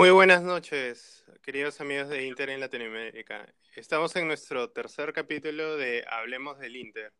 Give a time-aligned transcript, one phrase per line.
[0.00, 3.46] Muy buenas noches, queridos amigos de Inter en Latinoamérica.
[3.76, 7.12] Estamos en nuestro tercer capítulo de Hablemos del Inter.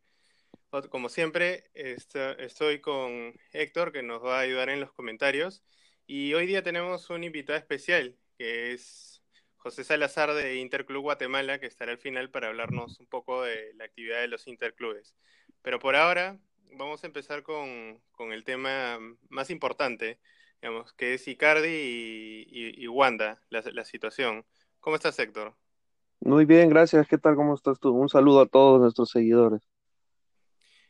[0.89, 5.63] Como siempre, estoy con Héctor, que nos va a ayudar en los comentarios.
[6.07, 9.21] Y hoy día tenemos un invitado especial, que es
[9.57, 13.85] José Salazar de Interclub Guatemala, que estará al final para hablarnos un poco de la
[13.85, 15.13] actividad de los interclubes.
[15.61, 16.39] Pero por ahora,
[16.71, 18.97] vamos a empezar con, con el tema
[19.29, 20.19] más importante,
[20.61, 24.45] digamos, que es Icardi y, Wanda, la, situación.
[24.79, 25.55] ¿Cómo estás, Héctor?
[26.19, 27.07] Muy bien, gracias.
[27.07, 27.35] ¿Qué tal?
[27.35, 27.91] ¿Cómo estás tú?
[27.91, 29.67] Un saludo a todos nuestros seguidores.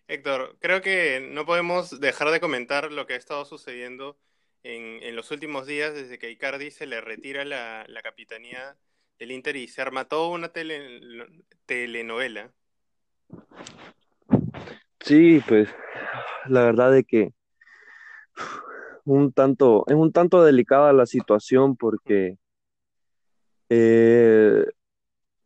[0.07, 4.17] Héctor, creo que no podemos dejar de comentar lo que ha estado sucediendo
[4.63, 8.75] en, los últimos días desde que Icardi se le retira la, capitanía
[9.19, 10.51] del Inter y se arma toda una
[11.65, 12.51] telenovela.
[14.99, 15.69] Sí, pues
[16.47, 17.33] la verdad es que
[19.05, 22.37] un tanto, es un tanto delicada la situación porque
[23.69, 24.65] eh,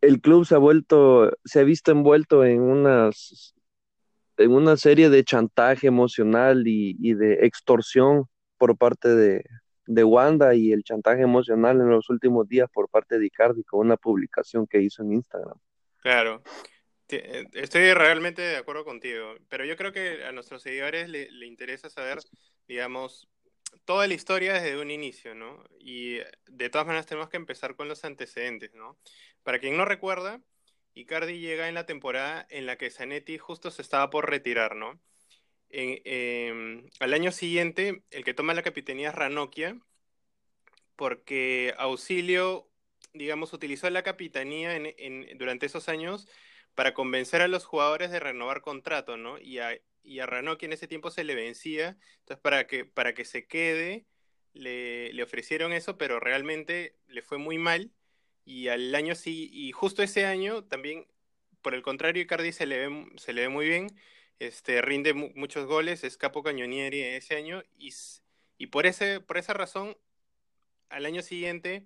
[0.01, 3.55] el club se ha vuelto, se ha visto envuelto en unas
[4.37, 8.25] en una serie de chantaje emocional y, de extorsión
[8.57, 9.45] por parte de,
[9.85, 13.81] de, Wanda y el chantaje emocional en los últimos días por parte de Icardi con
[13.81, 15.57] una publicación que hizo en Instagram.
[16.01, 16.43] Claro,
[17.07, 21.89] estoy realmente de acuerdo contigo, pero yo creo que a nuestros seguidores le, le interesa
[21.89, 22.19] saber,
[22.67, 23.29] digamos,
[23.85, 25.63] toda la historia desde un inicio, ¿no?
[25.79, 28.97] Y de todas maneras tenemos que empezar con los antecedentes, ¿no?
[29.43, 30.41] Para quien no recuerda,
[30.95, 34.99] Icardi llega en la temporada en la que Zanetti justo se estaba por retirar, ¿no?
[35.69, 39.77] Em, al año siguiente, el que toma la capitanía es Ranocchia,
[40.95, 42.69] porque Auxilio,
[43.13, 44.79] digamos, utilizó la capitanía
[45.35, 46.27] durante esos años
[46.75, 49.37] para convencer a los jugadores de renovar contrato, ¿no?
[49.39, 53.13] Y a, y a Ranocchi en ese tiempo se le vencía, entonces para que, para
[53.13, 54.05] que se quede
[54.53, 57.91] le, le, ofrecieron eso, pero realmente le fue muy mal
[58.45, 61.07] y al año sí, y justo ese año también,
[61.61, 63.87] por el contrario, Icardi se le ve, se le ve muy bien,
[64.39, 67.93] este, rinde muchos goles, es capo cañonieri ese año y,
[68.57, 69.97] y por, ese, por esa razón
[70.89, 71.85] al año siguiente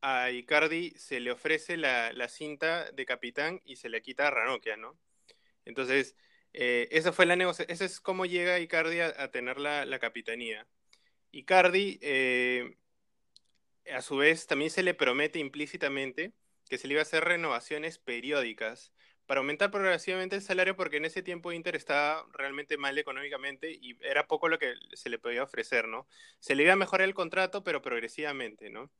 [0.00, 4.30] a Icardi se le ofrece la, la cinta de capitán y se le quita a
[4.30, 4.98] Ranocchia, ¿no?
[5.64, 6.14] Entonces,
[6.54, 10.66] eh, esa fue la negociación, ese es cómo llega Icardi a, tener la, la, capitanía.
[11.32, 12.76] Icardi, eh,
[13.92, 16.32] a su vez, también se le promete implícitamente
[16.68, 18.92] que se le iba a hacer renovaciones periódicas
[19.26, 23.98] para aumentar progresivamente el salario porque en ese tiempo Inter estaba realmente mal económicamente y
[24.02, 26.06] era poco lo que se le podía ofrecer, ¿no?
[26.40, 28.92] Se le iba a mejorar el contrato, pero progresivamente, ¿no?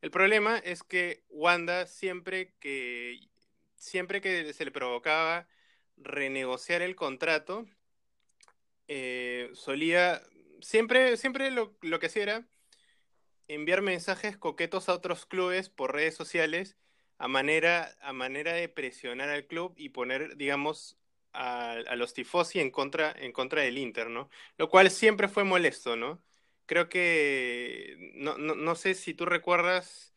[0.00, 3.20] El problema es que Wanda siempre que
[3.76, 5.46] siempre que se le provocaba
[6.02, 7.66] renegociar el contrato,
[8.88, 10.22] eh, solía,
[10.60, 12.48] siempre, siempre lo, que hacía era
[13.48, 16.76] enviar mensajes coquetos a otros clubes por redes sociales
[17.18, 20.98] a manera, a manera de presionar al club y poner, digamos,
[21.32, 24.30] a, los tifosi en contra, en contra del Inter, ¿no?
[24.56, 26.22] Lo cual siempre fue molesto, ¿no?
[26.66, 30.14] Creo que, no, no, no sé si tú recuerdas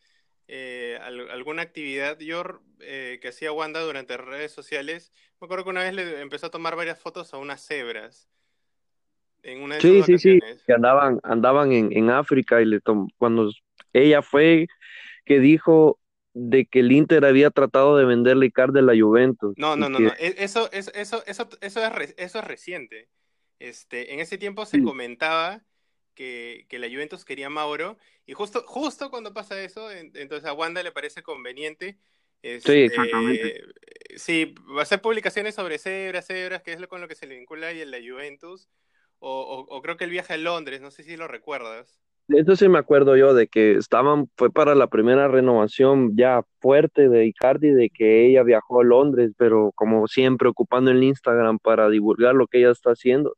[0.54, 2.44] eh, alguna actividad yo
[2.82, 5.14] eh, que hacía Wanda durante redes sociales.
[5.40, 8.28] Me acuerdo que una vez le empezó a tomar varias fotos a unas cebras.
[9.44, 12.82] En una de sí, sí, sí, que andaban, andaban en, en África y le
[13.18, 13.50] cuando
[13.94, 14.68] ella fue
[15.24, 15.98] que dijo
[16.34, 19.54] de que el Inter había tratado de venderle Icardi de la Juventus.
[19.58, 20.10] No, no, no, no.
[20.20, 23.08] E, eso, eso, eso, eso, eso, es, eso es reciente.
[23.58, 25.62] Este, en ese tiempo se comentaba
[26.68, 30.92] que, la Juventus quería Mauro, y justo, justo cuando pasa eso, entonces a Wanda le
[30.92, 31.98] parece conveniente.
[32.42, 33.62] sí, este, exactamente.
[34.16, 37.28] sí, va a hacer publicaciones sobre cebras, cebras, que es lo con lo que se
[37.28, 38.70] le vincula y en la Juventus,
[39.20, 42.00] o, creo que el viaje a Londres, no sé si lo recuerdas.
[42.28, 47.10] Eso sí me acuerdo yo de que estaban, fue para la primera renovación ya fuerte
[47.10, 51.90] de Icardi, de que ella viajó a Londres, pero como siempre ocupando el Instagram para
[51.90, 53.36] divulgar lo que ella está haciendo.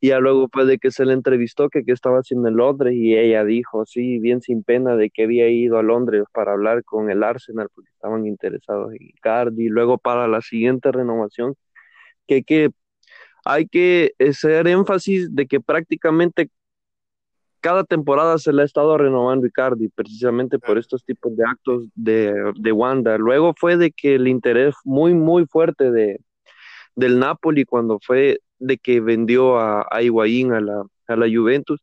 [0.00, 3.16] Y ya luego pues de que se le entrevistó que estaba haciendo en Londres y
[3.16, 7.10] ella dijo, sí, bien sin pena, de que había ido a Londres para hablar con
[7.10, 9.66] el Arsenal porque estaban interesados en Icardi.
[9.66, 11.56] Y luego para la siguiente renovación,
[12.26, 12.70] que, que
[13.44, 16.50] hay que hacer énfasis de que prácticamente
[17.60, 22.52] cada temporada se le ha estado renovando Icardi, precisamente por estos tipos de actos de,
[22.56, 23.18] de Wanda.
[23.18, 26.20] Luego fue de que el interés muy, muy fuerte de,
[26.94, 31.80] del Napoli cuando fue de que vendió a, a Higuaín a la, a la Juventus,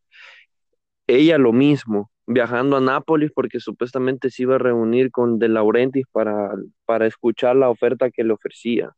[1.07, 6.05] ella lo mismo, viajando a Nápoles porque supuestamente se iba a reunir con De Laurentiis
[6.11, 6.51] para,
[6.85, 8.91] para escuchar la oferta que le ofrecía.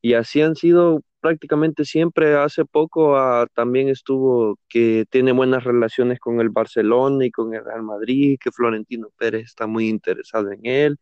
[0.00, 2.34] Y así han sido prácticamente siempre.
[2.36, 7.64] Hace poco ah, también estuvo que tiene buenas relaciones con el Barcelona y con el
[7.64, 10.96] Real Madrid, que Florentino Pérez está muy interesado en él,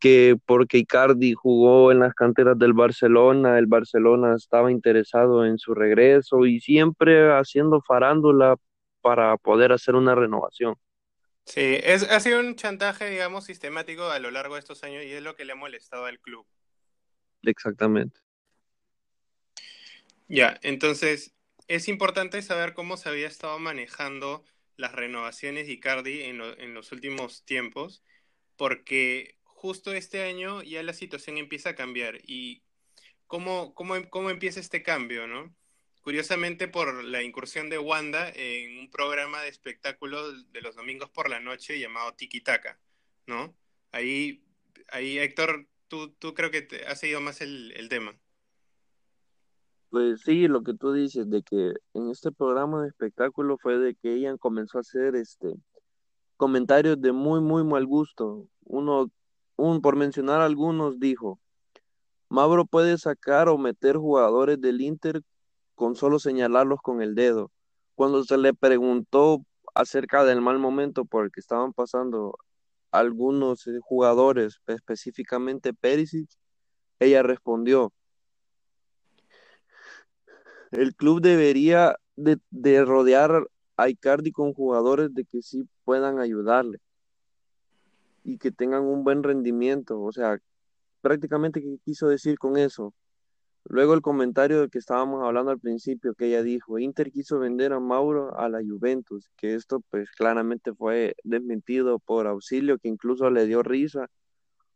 [0.00, 5.74] que porque Icardi jugó en las canteras del Barcelona, el Barcelona estaba interesado en su
[5.74, 8.56] regreso y siempre haciendo farándula
[9.02, 10.74] para poder hacer una renovación.
[11.44, 15.12] Sí, es, ha sido un chantaje, digamos, sistemático a lo largo de estos años y
[15.12, 16.46] es lo que le ha molestado al club.
[17.42, 18.20] Exactamente.
[20.28, 21.34] Ya, entonces
[21.66, 24.44] es importante saber cómo se había estado manejando
[24.76, 28.02] las renovaciones de Icardi en, en los últimos tiempos,
[28.56, 32.62] porque justo este año ya la situación empieza a cambiar y
[33.26, 35.54] cómo, cómo, cómo empieza este cambio, ¿no?
[36.00, 41.28] Curiosamente por la incursión de Wanda en un programa de espectáculos de los domingos por
[41.28, 42.80] la noche llamado Tiki Taka,
[43.26, 43.54] ¿no?
[43.92, 44.42] Ahí,
[44.92, 48.18] ahí Héctor, tú, tú creo que te has seguido más el, el tema.
[49.90, 53.94] Pues sí, lo que tú dices de que en este programa de espectáculo fue de
[53.94, 55.48] que ella comenzó a hacer este
[56.38, 58.48] comentarios de muy muy mal gusto.
[58.64, 59.10] Uno,
[59.60, 61.38] un por mencionar algunos dijo,
[62.28, 65.22] Mauro puede sacar o meter jugadores del Inter
[65.74, 67.50] con solo señalarlos con el dedo.
[67.94, 72.38] Cuando se le preguntó acerca del mal momento por el que estaban pasando
[72.90, 76.30] algunos eh, jugadores, específicamente Perisic,
[76.98, 77.92] ella respondió,
[80.70, 83.46] el club debería de, de, rodear
[83.76, 86.78] a Icardi con jugadores de que sí puedan ayudarle
[88.30, 90.00] y que tengan un buen rendimiento.
[90.00, 90.38] O sea,
[91.00, 92.94] prácticamente, ¿qué quiso decir con eso?
[93.64, 97.80] Luego el comentario que estábamos hablando al principio, que ella dijo, Inter quiso vender a
[97.80, 103.46] Mauro a la Juventus, que esto pues claramente fue desmentido por Auxilio, que incluso le
[103.46, 104.08] dio risa.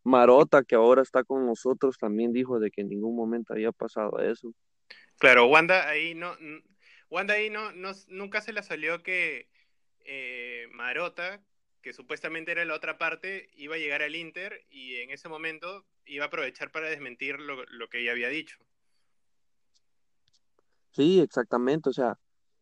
[0.03, 4.19] Marota, que ahora está con nosotros, también dijo de que en ningún momento había pasado
[4.19, 4.53] eso.
[5.19, 6.35] Claro, Wanda ahí no,
[7.09, 9.49] Wanda ahí no, no nunca se le salió que
[10.05, 11.41] eh, Marota,
[11.85, 15.85] que supuestamente era la otra parte, iba a llegar al Inter y en ese momento
[16.07, 18.57] iba a aprovechar para desmentir lo, lo que ella había dicho.
[20.93, 22.19] Sí, exactamente, o sea,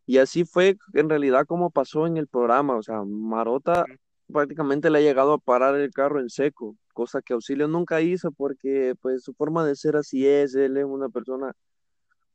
[0.06, 3.84] y así fue en realidad como pasó en el programa, o sea, Marota
[4.26, 8.32] prácticamente le ha llegado a parar el carro en seco, cosa que Auxilio nunca hizo
[8.32, 11.52] porque pues su forma de ser así es, él es una persona,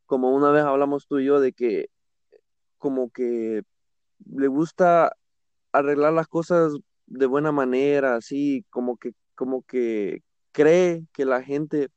[0.05, 1.89] como una vez hablamos tú y yo, de que
[2.77, 3.63] como que
[4.25, 5.13] le gusta
[5.71, 6.73] arreglar las cosas
[7.05, 10.21] de buena manera, así como que, como que
[10.51, 11.89] cree que la gente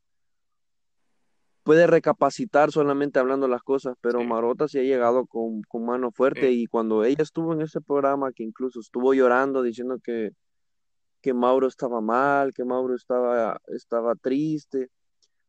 [1.63, 6.51] puede recapacitar solamente hablando las cosas, pero Marota sí ha llegado con, con mano fuerte
[6.53, 10.33] y cuando ella estuvo en ese programa, que incluso estuvo llorando diciendo que,
[11.21, 14.89] que Mauro estaba mal, que Mauro estaba, estaba triste,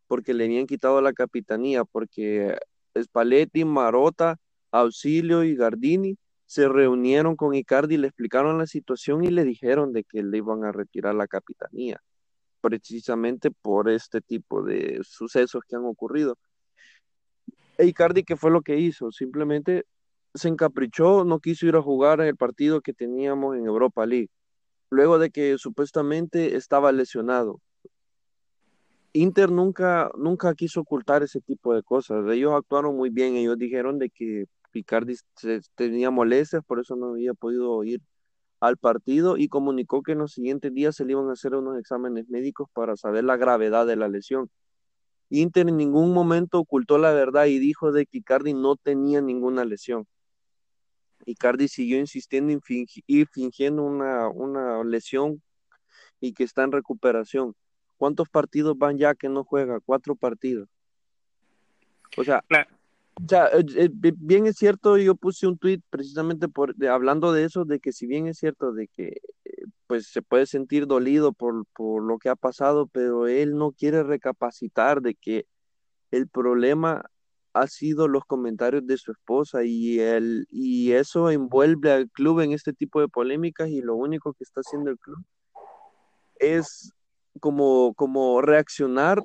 [0.07, 2.57] porque le habían quitado la capitanía, porque
[3.01, 4.37] Spalletti, Marota,
[4.71, 6.17] Auxilio y Gardini
[6.51, 10.65] se reunieron con Icardi, le explicaron la situación y le dijeron de que le iban
[10.65, 12.01] a retirar la capitanía
[12.59, 16.37] precisamente por este tipo de sucesos que han ocurrido.
[17.77, 19.13] E Icardi, ¿qué fue lo que hizo?
[19.13, 19.85] Simplemente
[20.33, 24.29] se encaprichó, no quiso ir a jugar el partido que teníamos en Europa League,
[24.89, 27.61] luego de que supuestamente estaba lesionado.
[29.13, 32.25] Inter nunca, nunca quiso ocultar ese tipo de cosas.
[32.29, 33.37] Ellos actuaron muy bien.
[33.37, 34.47] Ellos dijeron de que
[34.79, 35.15] Icardi
[35.75, 38.01] tenía molestias, por eso no había podido ir
[38.59, 41.79] al partido y comunicó que en los siguientes días se le iban a hacer unos
[41.79, 44.49] exámenes médicos para saber la gravedad de la lesión.
[45.29, 49.65] Inter en ningún momento ocultó la verdad y dijo de que Icardi no tenía ninguna
[49.65, 50.05] lesión.
[51.25, 52.53] Icardi siguió insistiendo
[53.07, 55.41] y fingiendo una, una lesión
[56.19, 57.55] y que está en recuperación.
[57.97, 59.79] ¿Cuántos partidos van ya que no juega?
[59.79, 60.69] Cuatro partidos.
[62.17, 62.43] O sea,
[63.15, 67.43] o sea, eh, eh, bien es cierto, yo puse un tweet precisamente por, hablando de
[67.43, 71.33] eso, de que si bien es cierto de que eh, pues se puede sentir dolido
[71.33, 75.45] por, por lo que ha pasado, pero él no quiere recapacitar de que
[76.11, 77.05] el problema
[77.53, 82.53] ha sido los comentarios de su esposa y, él, y eso envuelve al club en
[82.53, 85.23] este tipo de polémicas y lo único que está haciendo el club
[86.39, 86.93] es
[87.39, 89.21] como, como reaccionar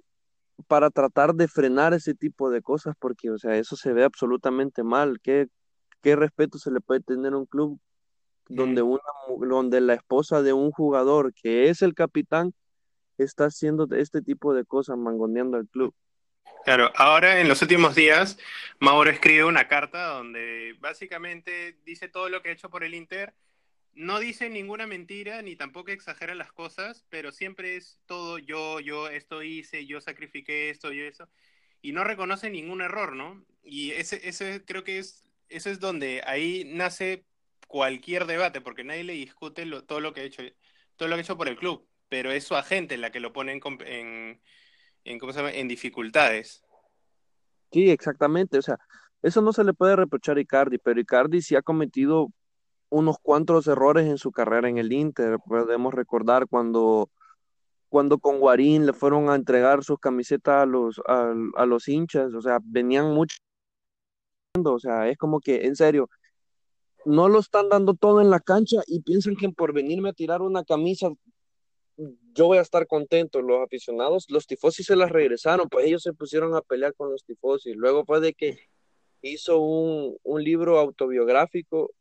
[0.66, 4.82] para tratar de frenar ese tipo de cosas, porque, o sea, eso se ve absolutamente
[4.82, 5.20] mal.
[5.22, 5.48] ¿Qué,
[6.02, 7.78] qué respeto se le puede tener a un club
[8.48, 9.02] donde, una,
[9.40, 12.54] donde la esposa de un jugador que es el capitán
[13.18, 15.94] está haciendo este tipo de cosas, mangoneando al club?
[16.64, 18.38] Claro, ahora en los últimos días,
[18.80, 23.34] Mauro escribe una carta donde básicamente dice todo lo que ha hecho por el Inter
[23.96, 29.08] no dice ninguna mentira ni tampoco exagera las cosas, pero siempre es todo yo, yo,
[29.08, 31.28] esto hice, yo sacrifiqué esto y eso.
[31.82, 33.44] y no reconoce ningún error, ¿no?
[33.62, 37.24] Y ese, ese creo que es, eso es donde ahí nace
[37.68, 40.42] cualquier debate, porque nadie le discute todo lo que ha hecho,
[40.96, 43.32] todo lo que ha hecho por el club, pero es su agente la que lo
[43.32, 44.40] pone en,
[45.04, 45.52] en, ¿cómo se llama?
[45.52, 46.62] en dificultades.
[47.72, 48.58] Sí, exactamente.
[48.58, 48.78] O sea,
[49.22, 52.28] eso no se le puede reprochar a Icardi, pero Icardi sí ha cometido
[52.88, 55.38] unos cuantos errores en su carrera en el Inter.
[55.46, 57.10] Podemos recordar cuando,
[57.88, 62.40] cuando con Guarín le fueron a entregar sus camisetas a los, a, los hinchas, o
[62.40, 63.40] sea, venían muchos.
[64.64, 66.08] O sea, es como que, en serio,
[67.04, 70.42] no lo están dando todo en la cancha y piensan que por venirme a tirar
[70.42, 71.10] una camisa
[72.34, 73.40] yo voy a estar contento.
[73.42, 77.24] Los aficionados, los tifosi se las regresaron, pues ellos se pusieron a pelear con los
[77.24, 77.72] tifosi.
[77.74, 78.58] Luego fue de que
[79.22, 81.92] hizo un, un libro autobiográfico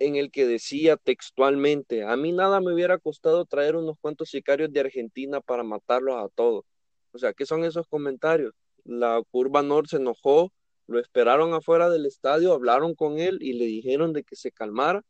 [0.00, 4.72] en el que decía textualmente, a mí nada me hubiera costado traer unos cuantos sicarios
[4.72, 6.64] de Argentina para matarlos a todos.
[7.12, 8.54] O sea, ¿qué son esos comentarios?
[8.84, 10.52] La curva Norte se enojó,
[10.86, 15.04] lo esperaron afuera del estadio, hablaron con él y le dijeron de que se calmara,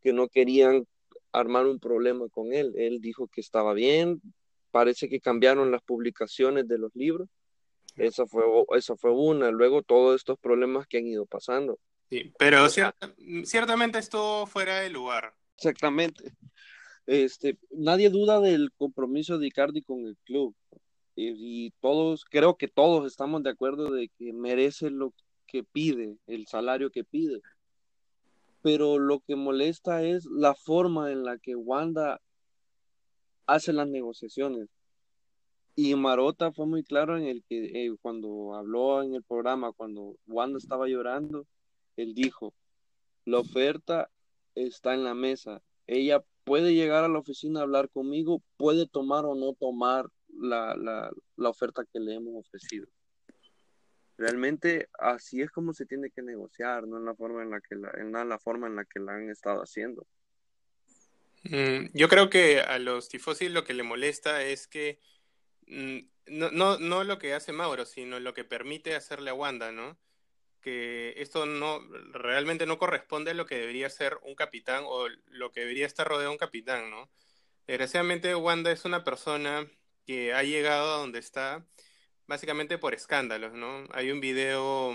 [0.00, 0.86] que no querían
[1.32, 2.72] armar un problema con él.
[2.76, 4.22] Él dijo que estaba bien,
[4.70, 7.28] parece que cambiaron las publicaciones de los libros.
[7.96, 8.44] Esa fue,
[8.76, 9.50] esa fue una.
[9.50, 11.80] Luego todos estos problemas que han ido pasando.
[12.10, 12.66] Sí, pero
[13.44, 15.32] ciertamente estuvo fuera de lugar.
[15.56, 16.32] Exactamente.
[17.06, 20.54] Este, nadie duda del compromiso de Icardi con el club.
[21.14, 25.12] Y, y, todos, creo que todos estamos de acuerdo de que merece lo
[25.46, 27.40] que pide, el salario que pide
[28.62, 32.20] pero lo que molesta es la forma en la que Wanda
[33.46, 34.68] hace las negociaciones.
[35.76, 40.16] Y Marota fue muy claro en el que eh, cuando habló en el programa, cuando
[40.26, 41.46] Wanda estaba llorando,
[42.02, 42.54] él dijo,
[43.24, 44.10] la oferta
[44.54, 45.62] está en la mesa.
[45.86, 50.76] Ella puede llegar a la oficina a hablar conmigo, puede tomar o no tomar la,
[50.76, 52.86] la, la oferta que le hemos ofrecido.
[54.16, 57.74] Realmente así es como se tiene que negociar, no en la forma en la que
[57.74, 60.06] la, en la forma en la que la han estado haciendo.
[61.44, 65.00] Mm, yo creo que a los tifosi lo que le molesta es que
[65.66, 69.72] mm, no, no, no lo que hace Mauro, sino lo que permite hacerle a Wanda,
[69.72, 69.96] ¿no?
[70.60, 71.80] Que esto no
[72.12, 76.06] realmente no corresponde a lo que debería ser un capitán o lo que debería estar
[76.06, 77.10] rodeado de un capitán, ¿no?
[77.66, 79.66] Desgraciadamente Wanda es una persona
[80.06, 81.64] que ha llegado a donde está
[82.26, 83.84] básicamente por escándalos, ¿no?
[83.92, 84.94] Hay un video,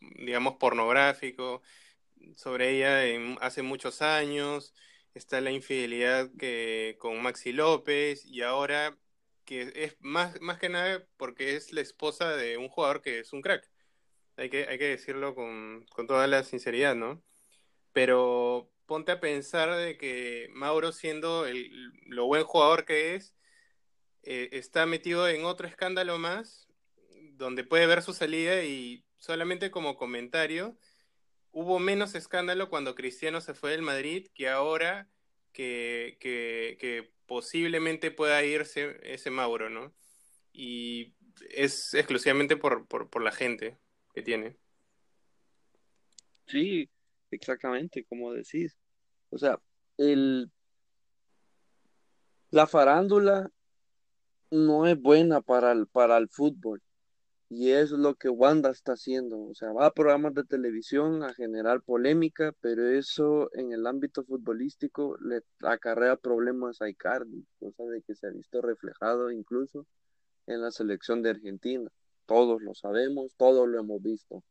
[0.00, 1.62] digamos, pornográfico
[2.36, 4.74] sobre ella hace muchos años,
[5.14, 8.96] está la infidelidad que, con Maxi López y ahora
[9.44, 13.32] que es más, más que nada porque es la esposa de un jugador que es
[13.32, 13.70] un crack.
[14.36, 17.22] Hay que, hay que decirlo con, con toda la sinceridad, ¿no?
[17.92, 23.34] Pero ponte a pensar de que Mauro, siendo el, lo buen jugador que es,
[24.22, 26.68] eh, está metido en otro escándalo más,
[27.32, 30.76] donde puede ver su salida y solamente como comentario,
[31.52, 35.08] hubo menos escándalo cuando Cristiano se fue del Madrid que ahora
[35.52, 39.94] que, que, posiblemente pueda irse ese Mauro, ¿no?
[40.52, 41.14] Y
[41.50, 43.78] es exclusivamente por, por, por la gente
[44.14, 44.56] que tiene.
[46.46, 46.88] Sí,
[47.30, 48.76] exactamente, como decís.
[49.30, 49.58] O sea,
[49.96, 50.50] el,
[52.50, 53.50] la farándula
[54.50, 56.80] no es buena para el, para el fútbol.
[57.50, 59.40] Y es lo que Wanda está haciendo.
[59.40, 64.24] O sea, va a programas de televisión a generar polémica, pero eso en el ámbito
[64.24, 69.86] futbolístico le acarrea problemas a Icardi, cosa de que se ha visto reflejado incluso
[70.46, 71.90] en la selección de Argentina.
[72.26, 74.42] Todos lo sabemos, todos lo hemos visto.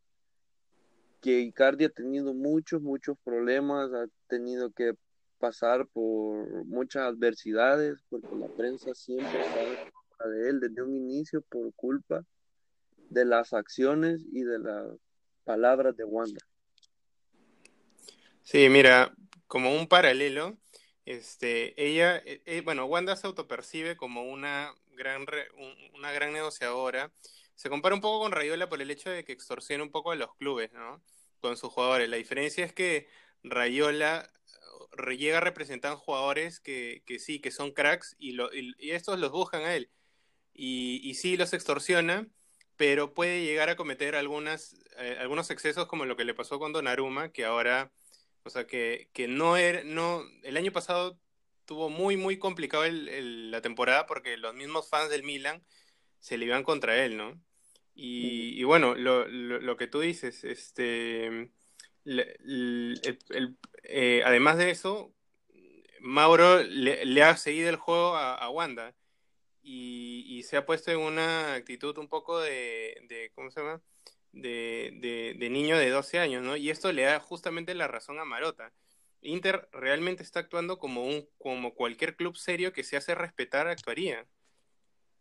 [1.22, 4.94] Que Icardi ha tenido muchos, muchos problemas, ha tenido que
[5.39, 11.74] pasar por muchas adversidades, porque la prensa siempre está de él desde un inicio por
[11.74, 12.24] culpa
[13.10, 14.88] de las acciones y de las
[15.44, 16.39] palabras de Wanda.
[18.42, 19.13] Sí, mira,
[19.48, 20.58] como un paralelo,
[21.06, 25.25] este, ella, eh, eh, bueno, Wanda se autopercibe como una gran,
[25.96, 27.12] una gran negociadora.
[27.63, 30.17] Se compara un poco con Rayola por el hecho de que extorsiona un poco a
[30.17, 31.01] los clubes, ¿no?
[31.39, 32.10] Con sus jugadores.
[32.10, 33.08] La diferencia es que
[33.41, 34.29] Rayola
[35.17, 39.32] llega a representar jugadores que, que, sí, que son cracks y, lo, y, estos los
[39.32, 39.89] buscan a él.
[40.53, 42.27] Y, sí los extorsiona,
[42.75, 46.74] pero puede llegar a cometer algunas, eh, algunos excesos como lo que le pasó con
[46.74, 47.93] Donnarumma, que ahora,
[48.43, 51.17] o sea, que, que no era, no, el año pasado
[51.63, 55.63] tuvo muy, muy complicado la temporada porque los mismos fans del Milan
[56.20, 57.41] se le iban contra él, ¿no?
[57.95, 61.51] Y, y bueno, lo, lo, lo, que tú dices, este
[63.83, 65.13] eh, además de eso,
[66.01, 68.93] Mauro le, ha seguido el juego a, Wanda.
[69.62, 73.81] y, se ha puesto en una actitud un poco de, de ¿cómo se llama?
[74.33, 76.57] De, de, niño de 12 años, ¿no?
[76.57, 78.73] Y esto le da justamente la razón a Marota.
[79.21, 84.27] Inter realmente está actuando como, un, como cualquier club serio que se hace respetar actuaría.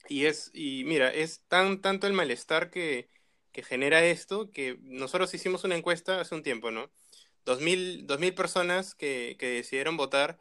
[0.09, 3.09] Y es, y mira, es tan tanto el malestar que,
[3.52, 6.90] que genera esto que nosotros hicimos una encuesta hace un tiempo, ¿no?
[7.44, 10.38] Dos mil, dos mil personas que, que decidieron votar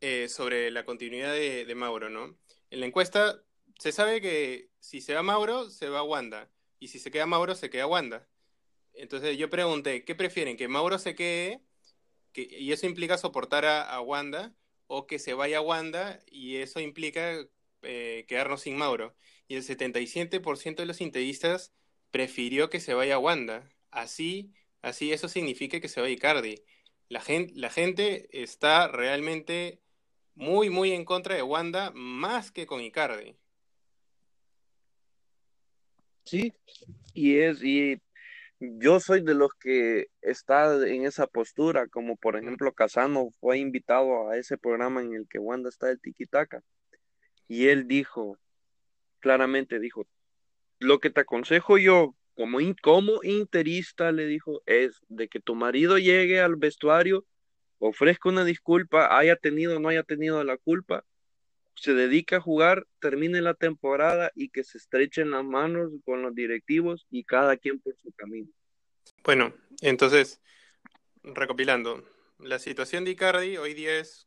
[0.00, 2.36] eh, sobre la continuidad de, Mauro, ¿no?
[2.70, 3.42] En la encuesta
[3.78, 6.50] se sabe que si se va Mauro, se va Wanda.
[6.78, 8.28] Y si se queda Mauro, se queda Wanda.
[8.94, 10.56] Entonces yo pregunté, ¿qué prefieren?
[10.56, 11.62] ¿Que Mauro se quede
[12.32, 14.54] que, y eso implica soportar a, a, Wanda?
[14.86, 17.46] ¿O que se vaya Wanda y eso implica
[17.86, 19.14] eh, quedarnos sin Mauro?
[19.48, 21.72] Y el 77% de los interistas
[22.10, 23.68] prefirió que se vaya Wanda.
[23.90, 24.52] Así,
[24.82, 26.62] así eso significa que se vaya Icardi.
[27.08, 29.80] La gente, la gente está realmente
[30.34, 33.36] muy, muy en contra de Wanda, más que con Icardi.
[36.24, 36.52] Sí,
[37.14, 38.00] y es, y
[38.58, 44.28] yo soy de los que está en esa postura, como por ejemplo Casano fue invitado
[44.28, 46.62] a ese programa en el que Wanda está de tiquitaca,
[47.48, 48.38] y él dijo,
[49.20, 50.06] claramente dijo,
[50.78, 55.98] lo que te aconsejo yo como, como interista, le dijo, es de que tu marido
[55.98, 57.24] llegue al vestuario,
[57.78, 61.04] ofrezca una disculpa, haya tenido o no haya tenido la culpa,
[61.74, 66.34] se dedica a jugar, termine la temporada y que se estrechen las manos con los
[66.34, 68.48] directivos y cada quien por su camino.
[69.24, 70.40] Bueno, entonces,
[71.22, 72.04] recopilando,
[72.38, 74.26] la situación de Icardi hoy día es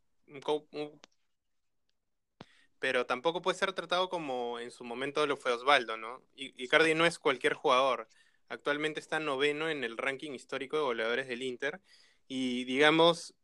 [2.79, 6.24] pero tampoco puede ser tratado como en su momento lo fue Osvaldo, ¿no?
[6.36, 8.07] Icardi no es cualquier jugador.
[8.48, 11.81] Actualmente está noveno en el ranking histórico de goleadores del Inter
[12.27, 13.35] y digamos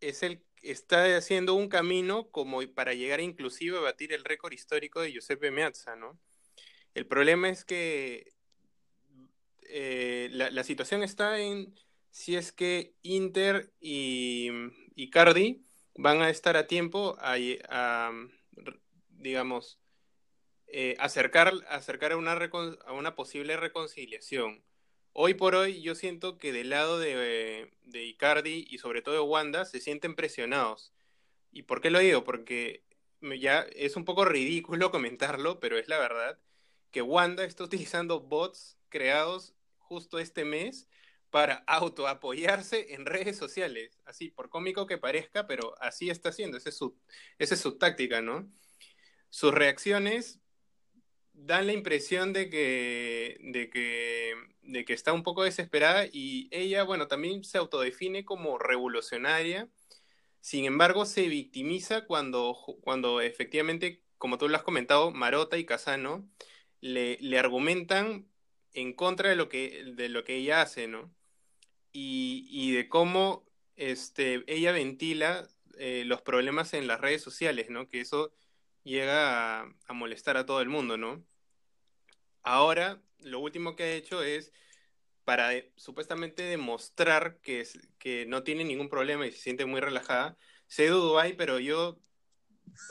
[0.00, 5.00] es el está haciendo un camino como para llegar inclusive a batir el récord histórico
[5.00, 6.18] de Giuseppe Meazza, ¿no?
[6.94, 8.32] El problema es que
[9.62, 11.74] eh, la, situación está en
[12.10, 14.50] si es que Inter y
[14.94, 15.64] Icardi
[15.96, 18.12] van a estar a tiempo a
[19.24, 19.80] digamos,
[20.68, 24.62] eh, acercar, acercar a, una a una posible reconciliación.
[25.12, 29.20] Hoy por hoy yo siento que del lado de, de Icardi y sobre todo de
[29.20, 30.92] Wanda se sienten presionados.
[31.50, 32.24] ¿Y por qué lo digo?
[32.24, 32.84] Porque
[33.40, 36.38] ya es un poco ridículo comentarlo, pero es la verdad
[36.90, 40.88] que Wanda está utilizando bots creados justo este mes
[41.30, 43.98] para autoapoyarse en redes sociales.
[44.04, 46.56] Así, por cómico que parezca, pero así está haciendo.
[46.56, 46.96] Esa es su,
[47.38, 48.48] esa es su táctica, ¿no?
[49.34, 50.38] Sus reacciones
[51.32, 56.84] dan la impresión de que, de que, de que está un poco desesperada y ella,
[56.84, 59.68] bueno, también se autodefine como revolucionaria.
[60.40, 66.30] Sin embargo, se victimiza cuando, cuando efectivamente, como tú lo has comentado, Marota y Casano
[66.80, 68.28] le, le argumentan
[68.72, 71.12] en contra de lo que, de lo que ella hace, ¿no?
[71.90, 73.44] Y, y de cómo
[73.74, 77.88] este, ella ventila eh, los problemas en las redes sociales, ¿no?
[77.88, 78.32] Que eso
[78.84, 81.24] llega a, molestar a todo el mundo, ¿no?
[82.42, 84.52] Ahora, lo último que ha hecho es
[85.24, 87.66] para supuestamente demostrar que,
[87.98, 90.36] que no tiene ningún problema y se siente muy relajada.
[90.66, 91.98] Sé de Dubái, pero yo,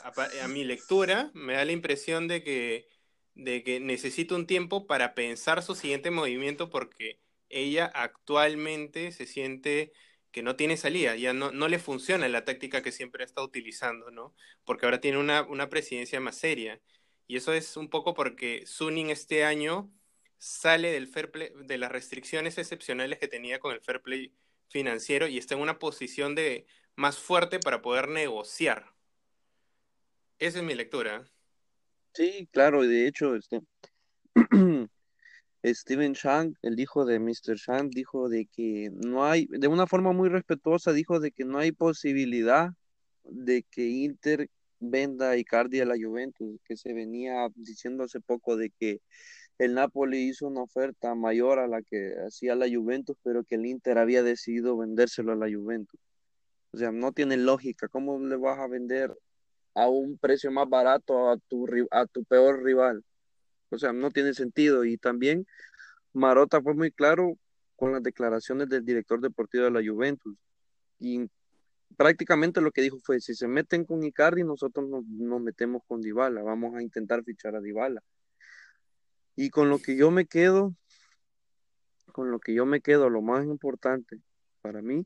[0.04, 2.88] a, mi lectura, me da la impresión de que,
[3.36, 9.94] de que necesita un tiempo para pensar su siguiente movimiento porque ella actualmente se siente
[10.34, 13.46] que no tiene salida, ya no, no le funciona la táctica que siempre ha estado
[13.46, 14.34] utilizando, ¿no?
[14.66, 16.82] Porque ahora tiene una, una presidencia más seria.
[17.28, 19.92] Y eso es un poco porque Suning este año
[20.40, 24.34] sale del fair play, de las restricciones excepcionales que tenía con el fair play
[24.70, 26.66] financiero y está en una posición de
[26.96, 28.92] más fuerte para poder negociar.
[30.40, 31.26] Esa es mi lectura.
[32.14, 33.62] Sí, claro, y de hecho, este,
[35.66, 37.56] Steven Shang, el hijo de Mr.
[37.56, 41.58] Shang, dijo de que no hay, de una forma muy respetuosa, dijo de que no
[41.58, 42.72] hay posibilidad
[43.24, 44.50] de que Inter
[44.80, 49.00] venda a Icardi a la Juventus, que se venía diciendo hace poco de que
[49.58, 53.66] el Napoli hizo una oferta mayor a la que hacía la Juventus, pero que el
[53.66, 56.00] Inter había decidido vendérselo a la Juventus.
[56.74, 57.88] O sea, no tiene lógica.
[57.88, 59.16] ¿Cómo le vas a vender
[59.76, 63.04] a un precio más barato a tu, a tu peor rival?
[63.74, 64.86] O sea, no tiene sentido.
[64.86, 65.46] Y también
[66.14, 67.38] Marota fue muy claro
[67.76, 70.36] con las declaraciones del director deportivo de la Juventus.
[71.00, 71.30] Y
[71.98, 76.02] prácticamente lo que dijo fue, si se meten con Icardi, nosotros nos, nos metemos con
[76.02, 78.02] Dybala, vamos a intentar fichar a Dybala.
[79.36, 80.76] Y con lo que yo me quedo,
[82.12, 84.22] con lo que yo me quedo, lo más importante
[84.62, 85.06] para mí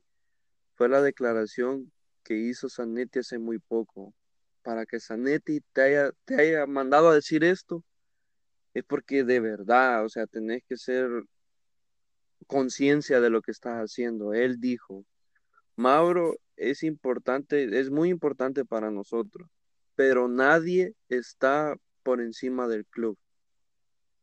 [0.76, 1.92] fue la declaración
[2.24, 4.14] que hizo Zanetti hace muy poco.
[4.62, 7.86] para que Zanetti te haya, te haya mandado a decir esto,
[8.78, 11.10] es porque de verdad, o sea, tenés que ser
[12.46, 14.36] conciencia de lo que estás haciendo.
[14.36, 15.04] Él dijo,
[15.76, 19.50] Mauro es importante, es muy importante para nosotros,
[19.96, 23.18] pero nadie está por encima del club.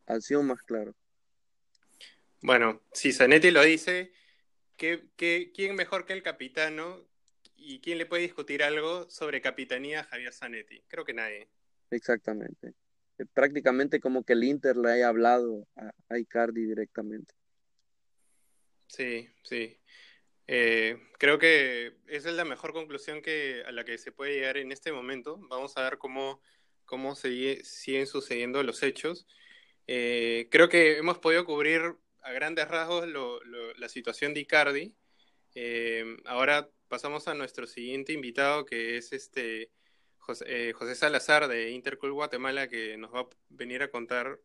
[0.07, 0.95] Ha sido más claro.
[2.41, 4.13] Bueno, si Zanetti lo dice,
[4.77, 5.11] ¿qué,
[5.53, 7.09] quién mejor que el capitano
[7.57, 10.85] y quién le puede discutir algo sobre capitanía a Javier Zanetti?
[10.87, 11.49] Creo que nadie.
[11.91, 12.75] Exactamente.
[13.33, 15.67] Prácticamente como que el Inter le haya hablado
[16.09, 17.35] a Icardi directamente.
[18.89, 19.79] Sí, sí.
[20.47, 24.57] Eh, creo que esa es la mejor conclusión que, a la que se puede llegar
[24.57, 25.39] en este momento.
[25.49, 26.41] Vamos a ver cómo,
[26.85, 29.27] cómo siguen sucediendo los hechos.
[29.87, 33.07] Eh, creo que hemos podido cubrir a grandes rasgos
[33.77, 34.95] la situación de Icardi.
[35.55, 39.71] Eh, ahora pasamos a nuestro siguiente invitado, que es este
[40.25, 44.41] José, José Salazar de Interclub Guatemala, que nos va a venir a contar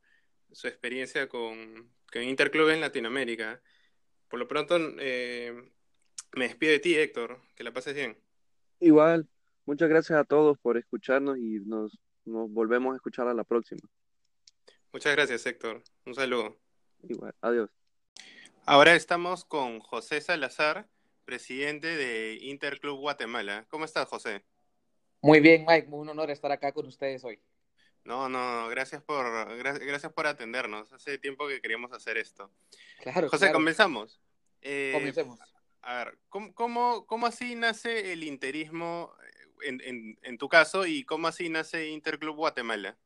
[0.51, 3.61] su experiencia con, con Interclub en Latinoamérica.
[4.27, 5.71] Por lo pronto, eh,
[6.33, 7.39] me despido de ti, Héctor.
[7.55, 8.17] Que la pases bien.
[8.81, 9.29] Igual,
[9.65, 13.81] muchas gracias a todos por escucharnos y nos, nos volvemos a escuchar a la próxima.
[14.91, 15.81] Muchas gracias, Héctor.
[16.05, 16.59] Un saludo.
[17.07, 17.69] Igual, adiós.
[18.65, 20.89] Ahora estamos con José Salazar,
[21.23, 23.65] presidente de Interclub Guatemala.
[23.69, 24.43] ¿Cómo estás, José?
[25.21, 25.87] Muy bien, Mike.
[25.91, 27.39] Un honor estar acá con ustedes hoy.
[28.05, 29.25] No, no, gracias por,
[29.57, 30.91] gracias por atendernos.
[30.93, 32.49] Hace tiempo que queríamos hacer esto.
[33.01, 33.29] Claro.
[33.29, 34.21] José, comenzamos.
[34.61, 35.39] Eh, Comencemos.
[35.81, 39.13] A ver, ¿cómo, cómo, así nace el interismo
[39.61, 42.97] en, en, tu caso y cómo así nace Interclub Guatemala?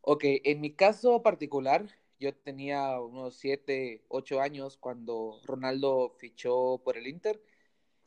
[0.00, 1.86] Ok, en mi caso particular,
[2.20, 7.42] yo tenía unos 7, 8 años cuando Ronaldo fichó por el Inter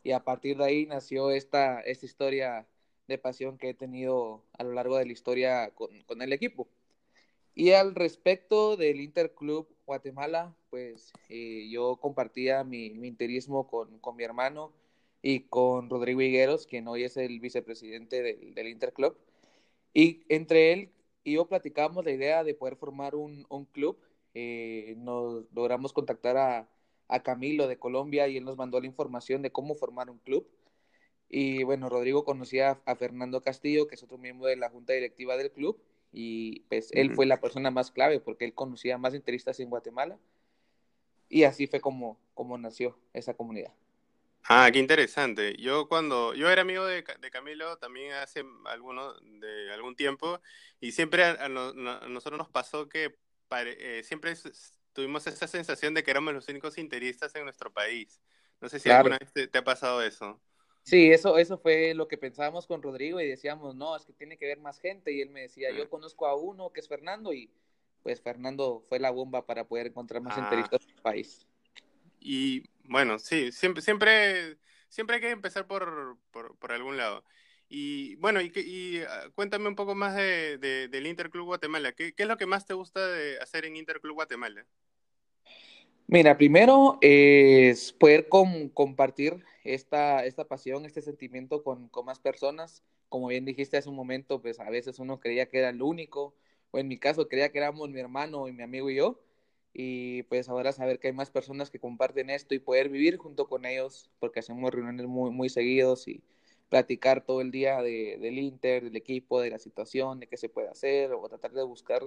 [0.03, 2.67] y a partir de ahí nació esta, esta historia
[3.07, 6.67] de pasión que he tenido a lo largo de la historia con, el equipo.
[7.53, 14.23] Y al respecto del Interclub Guatemala, pues eh, yo compartía mi, mi interismo con, mi
[14.23, 14.73] hermano
[15.21, 19.15] y con Rodrigo Higueros, quien hoy es el vicepresidente del, del Interclub.
[19.93, 20.91] Y entre él
[21.25, 23.97] y yo platicamos la idea de poder formar un, club.
[24.35, 26.69] Eh, nos logramos contactar a,
[27.07, 30.47] a Camilo de Colombia y él nos mandó la información de cómo formar un club.
[31.29, 35.37] Y bueno, Rodrigo conocía a, Fernando Castillo, que es otro miembro de la junta directiva
[35.37, 39.59] del club, y pues él fue la persona más clave porque él conocía más interistas
[39.59, 40.17] en Guatemala.
[41.27, 43.73] Y así fue como, como nació esa comunidad.
[44.47, 45.57] Ah, qué interesante.
[45.57, 50.39] Yo cuando yo era amigo de, de Camilo también hace alguno, de algún tiempo
[50.79, 53.17] y siempre a, nosotros nos pasó que
[53.51, 54.35] eh, siempre
[54.93, 58.21] tuvimos esa sensación de que éramos los únicos interistas en nuestro país.
[58.61, 60.39] No sé si alguna vez te ha pasado eso.
[60.85, 64.37] Sí, eso, eso fue lo que pensábamos con Rodrigo y decíamos, no, es que tiene
[64.37, 65.11] que haber más gente.
[65.11, 67.49] Y él me decía, yo conozco a uno que es Fernando y
[68.03, 70.47] pues Fernando fue la bomba para poder encontrar más ah.
[70.51, 71.47] en el país.
[72.19, 77.23] Y bueno, sí, siempre, siempre, siempre hay que empezar por, por, algún lado.
[77.67, 81.93] Y bueno, y, y ah, cuéntame un poco más de, del Interclub Guatemala.
[81.93, 84.67] ¿Qué, ¿Qué, es lo que más te gusta de hacer en Interclub Guatemala?
[86.07, 92.83] Mira, primero es poder compartir esta, esta pasión, este sentimiento con, más personas.
[93.09, 96.35] Como bien dijiste hace un momento, pues a veces uno creía que era el único,
[96.71, 99.19] o en mi caso creía que éramos mi hermano y mi amigo y yo.
[99.73, 103.47] Y pues ahora saber que hay más personas que comparten esto y poder vivir junto
[103.47, 106.23] con ellos, porque hacemos reuniones muy, muy seguidos y
[106.69, 110.49] platicar todo el día de, del Inter, del equipo, de la situación, de qué se
[110.49, 112.03] puede hacer, o tratar de buscar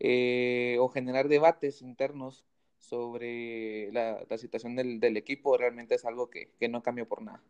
[0.00, 2.44] eh, o generar debates internos
[2.78, 7.42] sobre la, situación del, equipo realmente es algo que, no cambió por nada.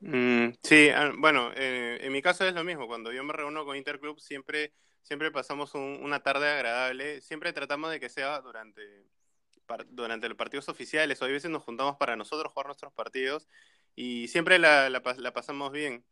[0.00, 2.86] Mm, sí, ah, bueno, eh, en mi caso es lo mismo.
[2.86, 4.72] Cuando yo me reúno con Interclub siempre,
[5.02, 7.20] siempre pasamos una tarde agradable.
[7.22, 9.04] Siempre tratamos de que sea durante,
[9.88, 11.20] durante los partidos oficiales.
[11.22, 13.48] Hoy a veces nos juntamos para nosotros jugar nuestros partidos
[13.96, 16.04] y siempre la, la, pasamos bien.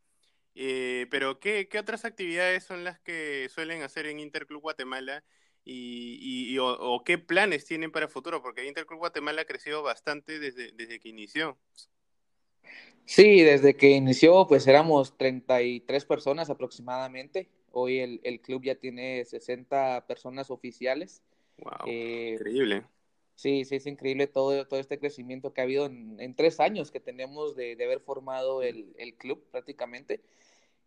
[0.55, 5.23] Eh, pero ¿qué, ¿qué otras actividades son las que suelen hacer en Interclub Guatemala?
[5.65, 10.71] Y, o, qué planes tienen para el futuro, porque Interclub Guatemala ha crecido bastante desde,
[10.73, 11.57] desde que inició.
[13.05, 17.49] Sí, desde que inició, pues éramos 33 personas aproximadamente.
[17.71, 21.21] Hoy el, el club ya tiene 60 personas oficiales.
[21.57, 22.83] Wow, eh, increíble.
[23.35, 26.89] Sí, sí, es increíble todo, todo este crecimiento que ha habido en, en tres años
[26.89, 30.21] que tenemos de, de haber formado el, el, club prácticamente.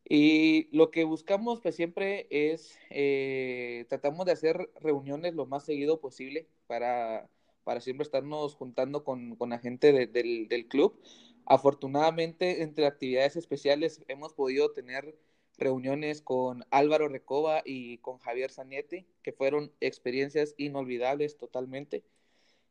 [0.09, 6.01] Y lo que buscamos pues siempre es, eh, tratamos de hacer reuniones lo más seguido
[6.01, 7.29] posible para,
[7.62, 10.99] para siempre estarnos juntando con, con la gente del, del, club.
[11.44, 15.14] Afortunadamente, entre actividades especiales hemos podido tener
[15.59, 22.03] reuniones con Álvaro Recoba y con Javier Zanetti, que fueron experiencias inolvidables totalmente.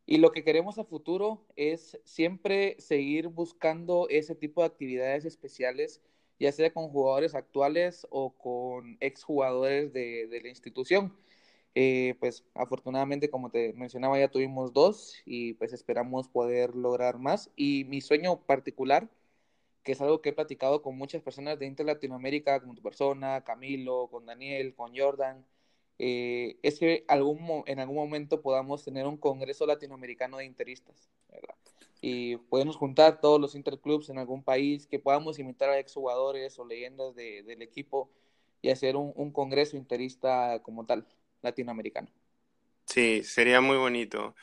[0.08, 6.02] Y lo que queremos a futuro es siempre seguir buscando ese tipo de actividades especiales,
[6.40, 11.16] ya sea con jugadores actuales o con exjugadores de, de la institución.
[11.76, 17.52] Eh, pues afortunadamente, como te mencionaba, ya tuvimos dos y pues esperamos poder lograr más.
[17.56, 19.10] Y mi sueño particular,
[19.84, 23.44] que es algo que he platicado con muchas personas de Inter Latinoamérica, como tu persona,
[23.44, 25.46] Camilo, con Daniel, con Jordan,
[26.00, 31.56] eh, es que algún, en algún momento podamos tener un congreso latinoamericano de interistas, ¿verdad?
[32.02, 36.66] Y podemos juntar todos los interclubs en algún país, que podamos invitar a exjugadores o
[36.66, 38.10] leyendas de, del equipo
[38.62, 41.08] y hacer un, un, congreso interista como tal,
[41.42, 42.10] latinoamericano.
[42.86, 44.36] Sí, sería muy bonito.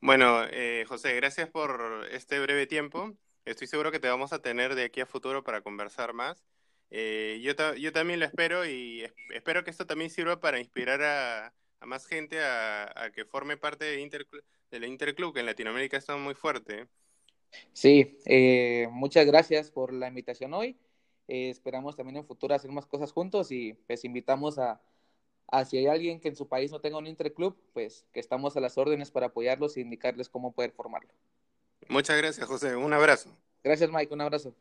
[0.00, 3.12] Bueno, eh, José, gracias por este breve tiempo.
[3.44, 6.42] Estoy seguro que te vamos a tener de aquí a futuro para conversar más.
[6.90, 11.52] Eh, yo, yo también lo espero y espero que esto también sirva para inspirar a,
[11.86, 14.26] más gente a, a, que forme parte de, Inter,
[14.70, 16.88] de la Interclub, que en Latinoamérica está muy fuerte.
[17.72, 20.76] Sí, eh, muchas gracias por la invitación hoy.
[21.28, 24.80] Eh, esperamos también en futuro hacer más cosas juntos y pues invitamos a,
[25.48, 28.56] a, si hay alguien que en su país no tenga un interclub, pues que estamos
[28.56, 31.12] a las órdenes para apoyarlos e indicarles cómo poder formarlo.
[31.88, 32.76] Muchas gracias, José.
[32.76, 33.36] Un abrazo.
[33.62, 34.14] Gracias, Mike.
[34.14, 34.54] Un abrazo.